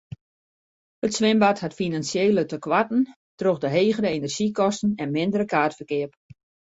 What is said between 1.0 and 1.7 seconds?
It swimbad